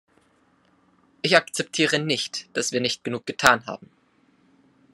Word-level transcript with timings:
Ich 1.21 1.37
akzeptiere 1.37 1.99
nicht, 1.99 2.49
dass 2.57 2.71
wir 2.71 2.81
nicht 2.81 3.03
genug 3.03 3.27
getan 3.27 3.67
haben. 3.67 3.91